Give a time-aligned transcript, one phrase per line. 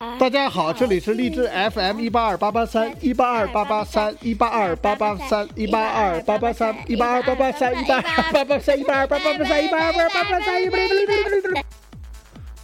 [0.00, 11.64] 大家好，这里是励志 FM 一八二八八三一八二八八三一八二八八三一八二八八三一八二八八三一八二八八三一八二八八三一八二八八三一八二。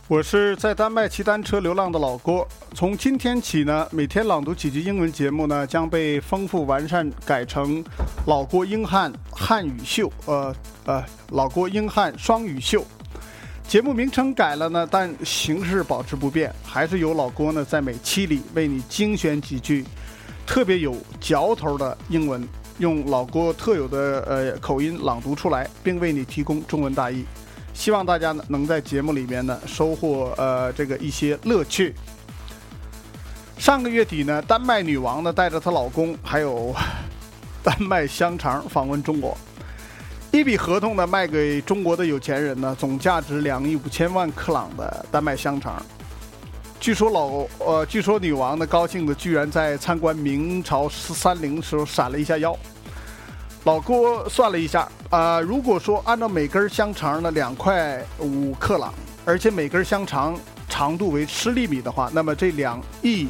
[0.06, 2.46] 我是在丹麦骑单车流浪的老郭。
[2.72, 7.82] 从今天起呢，每天朗读几句英文节目呢，将被丰富完善改成
[8.26, 10.54] 老郭英汉汉语秀，呃
[10.86, 12.84] 呃，老郭英汉双语秀。
[13.74, 19.84] 节目名称改了呢，但形式保持不变，还是由老郭呢在每期里为你精选几句
[20.46, 22.48] 特别有嚼头的英文，
[22.78, 27.24] 用老郭特有的呃口音朗读出来，并为你提供中文大意。
[27.72, 31.92] 希望大家呢能在节目里面呢收获呃这个一些乐趣。
[33.58, 36.72] 上个月底呢，丹麦女王呢带着她老公还有
[37.64, 39.36] 丹麦香肠访问中国。
[40.34, 45.80] 一笔合同呢，卖给中国的有钱人呢，总价值两亿五千万克朗的丹麦香肠。
[46.80, 52.52] 据说老呃，据说女王呢，高兴的居然在参观明朝十三陵的时候闪了一下腰。
[53.62, 58.92] 老郭算了一下啊，如果说按照每根香肠呢两块五克朗，
[59.24, 60.36] 而且每根香肠
[60.68, 63.28] 长度为十厘米的话，那么这两亿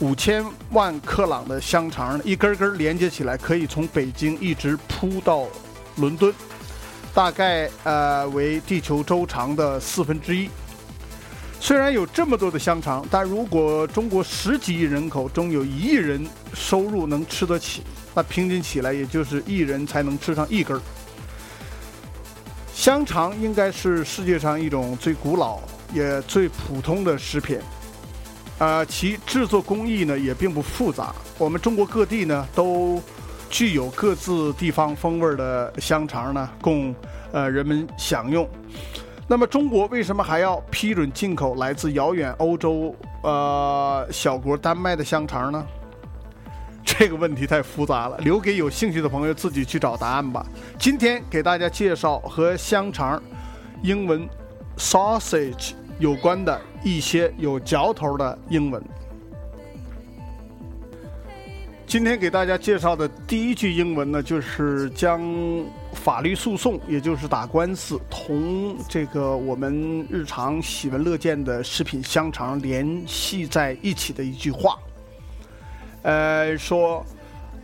[0.00, 5.46] 五千万克朗的香肠一根根连接起来，可以从北京一直铺到。
[5.96, 6.32] 伦敦
[7.14, 10.48] 大概呃为地球周长的四分之一。
[11.60, 17.82] 虽然有这么多的香肠，但如果中国十几亿人口中有一亿人收入能吃得起，
[18.14, 20.80] 那平均起来也就是一人才能吃上一根儿。
[22.74, 25.60] 香肠应该是世界上一种最古老
[25.94, 27.60] 也最普通的食品，
[28.58, 31.14] 呃，其制作工艺呢也并不复杂。
[31.38, 33.00] 我们中国各地呢都。
[33.52, 36.92] 具有各自地方风味的香肠呢，供
[37.32, 38.48] 呃人们享用。
[39.28, 45.64] 那么，中国为什么还要批准进口来自遥远欧洲呃小国丹麦的香肠呢？
[46.82, 50.44] 这个问题太复杂了，留给有兴趣的朋友自己去找答案吧。
[50.78, 53.22] 今天给大家介绍和香肠
[53.82, 54.26] 英文
[54.78, 58.82] sausage 有关的一些有嚼头的英文。
[61.91, 65.21] 今天给大家介绍的第一句英文呢，就是将
[65.93, 74.77] 法律诉讼，也就是打官司，同这个我们日常喜闻乐见的食品香肠联系在一起的一句话。
[76.01, 77.05] 呃，说，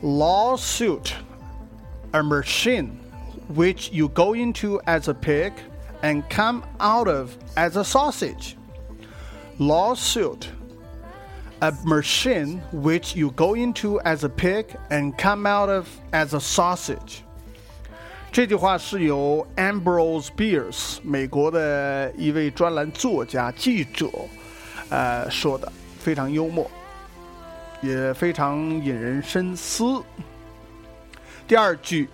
[0.02, 2.88] lawsuit，a machine
[3.54, 5.52] which you go into as a pig
[6.02, 10.48] and come out of as a sausage。lawsuit。
[11.60, 16.40] a machine which you go into as a pig and come out of as a
[16.40, 17.22] sausage。
[18.32, 24.10] 这句话是由 Ambrose Bierce 美国的一位专栏作家记者，
[24.90, 26.70] 呃说的，非常幽默，
[27.82, 30.04] 也非常引人深思。
[31.48, 32.10] 第二句，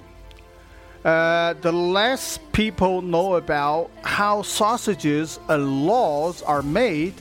[1.04, 7.14] 呃，the less people know about how sausages and laws are made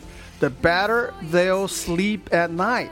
[0.44, 2.92] The better they'll sleep at night.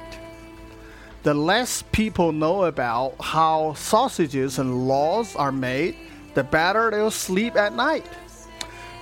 [1.23, 5.95] The less people know about how sausages and laws are made,
[6.33, 8.03] the better they'll sleep at night.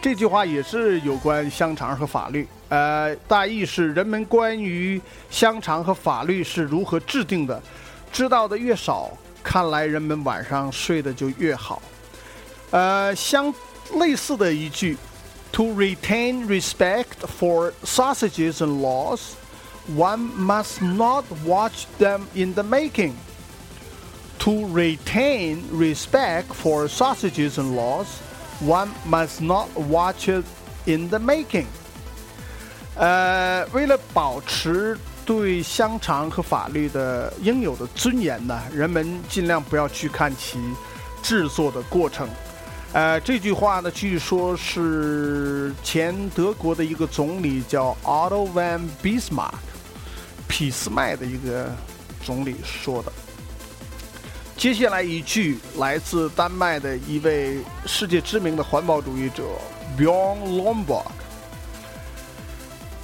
[0.01, 2.47] 这句话也是有关香肠和法律。
[2.69, 4.99] 呃，大意是人们关于
[5.29, 7.61] 香肠和法律是如何制定的，
[8.11, 9.11] 知道的越少，
[9.43, 11.79] 看来人们晚上睡得就越好。
[12.71, 13.53] 呃，相
[13.99, 14.97] 类似的一句
[15.52, 19.36] to retain respect for sausages and laws,
[19.94, 23.14] one must not watch them in the making.
[24.40, 28.06] To retain respect for sausages and laws,
[28.60, 30.44] one must not watch it
[30.86, 31.66] in the making.
[32.96, 40.58] 呃，为了保持对香肠和法律的应有的尊严呢，人们尽量不要去看其
[41.22, 42.28] 制作的过程。
[42.91, 49.53] 呃，这句话呢，据说是前德国的一个总理叫 Otto von Bismarck，
[50.47, 51.71] 俾斯麦的一个
[52.23, 53.11] 总理说的。
[54.57, 59.43] 接下来一句来自丹麦的一位世界知名的环保主义者
[59.95, 61.05] Bjorn Lomborg。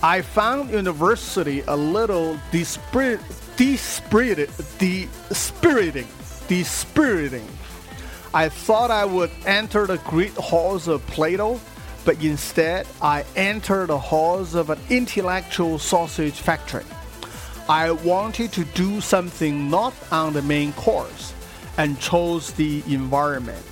[0.02, 3.20] I found university a little dispirited,
[3.56, 4.50] dispirited,
[4.80, 6.08] dispiriting,
[6.48, 7.46] dispiriting.
[8.36, 11.58] I thought I would enter the great halls of Plato,
[12.04, 16.84] but instead I entered the halls of an intellectual sausage factory.
[17.70, 21.34] I wanted to do something not on the main course
[21.78, 23.66] and chose the environment.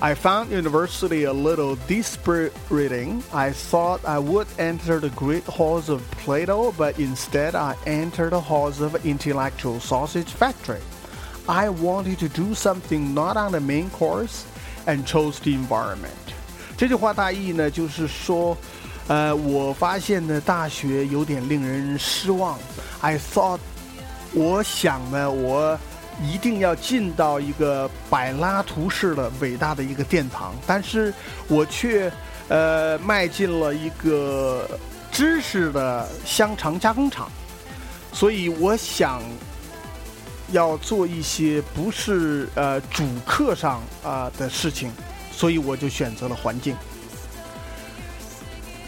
[0.00, 3.22] I found university a little dispiriting.
[3.30, 8.40] I thought I would enter the great halls of Plato, but instead I entered the
[8.40, 10.80] halls of intellectual sausage factory.
[11.48, 14.42] I wanted to do something not on the main course
[14.86, 16.34] and chose the environment.
[16.76, 18.56] 这句话大意呢，就是说，
[19.08, 22.58] 呃，我发现呢，大学有点令人失望。
[23.00, 23.60] I thought，
[24.34, 25.78] 我想呢，我。
[26.20, 31.14] 一定要进到一个柏拉图式的伟大的一个殿堂，但是
[31.46, 32.12] 我却
[32.48, 34.68] 呃迈进了一个
[35.12, 37.30] 知识的香肠加工厂，
[38.12, 39.22] 所以我想
[40.50, 44.90] 要做一些不是呃主课上啊的事情，
[45.32, 46.76] 所以我就选择了环境。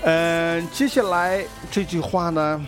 [0.03, 2.65] 嗯，接下来这句话呢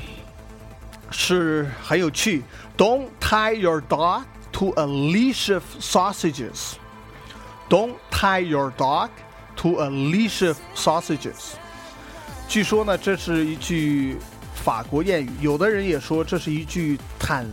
[1.11, 2.43] 是很有趣
[2.77, 4.25] ，Don't tie your dog。
[4.53, 6.75] to a leash of sausages.
[7.71, 9.09] Don't tie your dog
[9.57, 11.55] to a leash of sausages.
[12.49, 14.19] 据说呢，这是一句
[14.55, 17.49] 法国谚语，有的人也说这是一句坦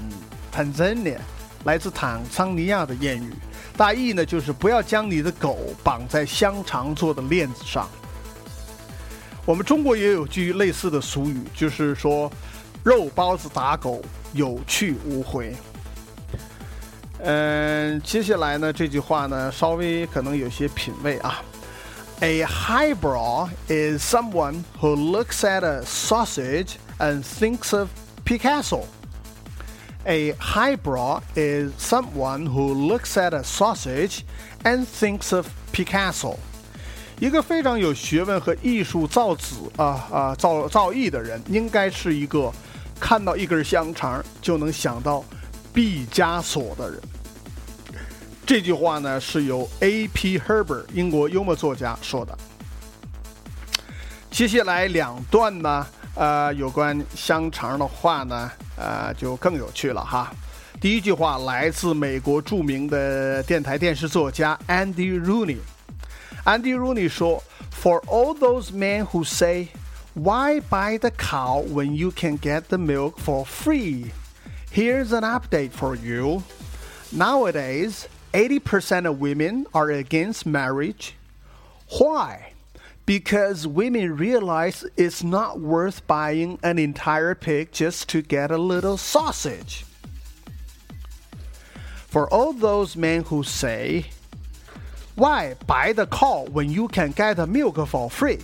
[0.52, 1.20] 坦桑尼亚
[1.64, 3.34] 来自坦桑尼亚的谚语。
[3.78, 7.88] 大意呢就是不要将你的狗绑在香肠做的链子上。
[9.46, 12.32] 我们中国也有句类似的俗语，就是说
[12.84, 14.02] 肉包子打狗
[14.34, 15.56] 有去无回。
[17.22, 21.42] 嗯，接下来呢，这句话呢，稍微可能有些品味啊。
[22.22, 27.90] A highbrow is someone who looks at a sausage and thinks of
[28.26, 28.84] Picasso.
[30.06, 34.24] A highbrow is someone who looks at a sausage
[34.64, 36.38] and thinks of Picasso.
[37.20, 42.52] 一个非常有学问和艺术造诣啊啊造造诣的人，应该是一个
[42.98, 45.24] 看到一根香肠就能想到
[45.74, 47.00] 毕加索的人。
[48.46, 50.40] 这句话呢是由 A.P.
[50.40, 52.36] Herbert 英国幽默作家说的。
[54.32, 55.86] 接下来两段呢，
[56.19, 60.33] 呃，有关香肠的话呢，呃，就更有趣了哈。
[60.81, 69.69] 第一句话来自美国着名的电台电视作家 Andy Rooney。Andy Rooney 说：“For all those men who say,
[70.15, 74.13] why buy the cow when you can get the milk for free?
[74.71, 76.43] Here's an update for you.
[77.11, 81.15] Nowadays.” 80% of women are against marriage.
[82.01, 82.48] Why?
[83.10, 88.98] Because women realize it's not worth buying an entire pig just to get a little
[88.98, 89.84] sausage.
[92.06, 94.12] For all those men who say,
[95.16, 98.42] Why buy the cow when you can get the milk for free?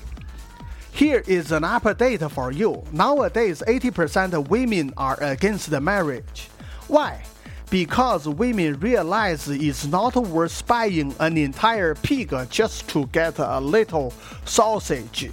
[0.91, 2.81] Here is an update for you.
[2.91, 6.49] Nowadays, 80% of women are against the marriage.
[6.87, 7.21] Why?
[7.69, 14.11] Because women realize it's not worth buying an entire pig just to get a little
[14.45, 15.29] sausage。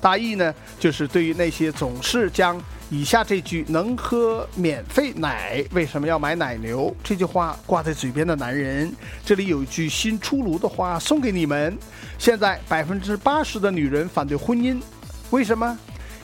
[0.00, 2.60] 大意呢，就是对于那些总是将
[2.90, 8.92] 以下这句“能喝免费奶，为什么要买奶牛”这句话挂在嘴边的男人，
[9.24, 11.78] 这里有一句新出炉的话送给你们：
[12.18, 14.82] 现在百分之八十的女人反对婚姻，
[15.30, 15.78] 为什么？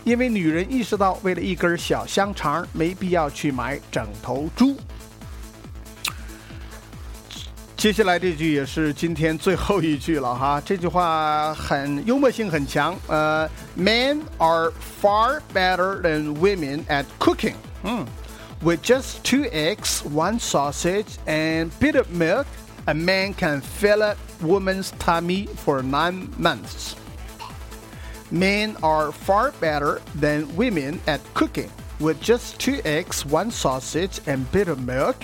[0.08, 4.76] 因为女人意识到，为了一根小香肠，没必要去买整头猪。
[7.76, 12.96] 接下来这句也是今天最后一句了哈，这句话很幽默性很强。
[13.08, 14.72] 呃，Men are
[15.02, 17.56] far better than women at cooking.
[17.84, 18.06] 嗯，
[18.62, 22.46] With just two eggs, one sausage, and bit of milk,
[22.86, 26.96] a man can fill a woman's tummy for nine months.
[28.32, 31.70] Men are far better than women at cooking.
[32.00, 35.16] With just two eggs, one sausage, and bit of milk,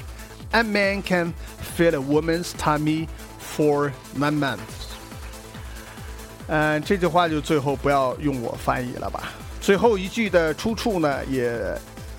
[0.53, 1.33] a man can
[1.75, 3.07] fill a woman's tummy
[3.39, 4.95] for nine months.
[6.47, 9.31] 嗯，这句话就最后不要用我翻译了吧。
[9.61, 11.59] 最后一句的出处呢，也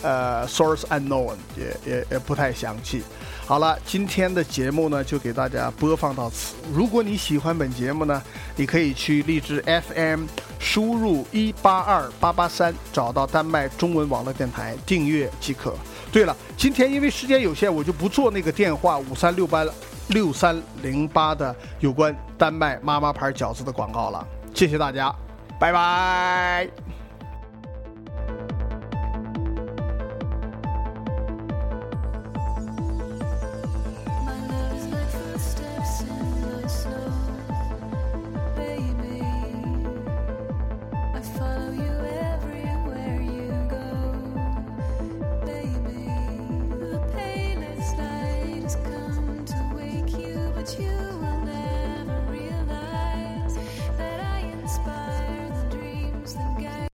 [0.06, 3.02] 呃 source unknown，也也也不太详细。
[3.48, 6.56] 好了，今天的节目呢就给大家播放到此。
[6.72, 8.22] 如果你喜欢本节目呢，
[8.56, 10.26] 你可以去荔枝 FM
[10.60, 15.76] 输入一八二八八三，找到丹麦中文网络电台订阅即可。
[16.12, 19.66] 对了，今天因为时间有限，我就不做那个电话五三六八
[20.08, 24.26] 六三零八的有关丹麦妈妈牌饺子的广告了。
[24.54, 25.14] 谢谢大家，
[25.60, 27.05] 拜拜。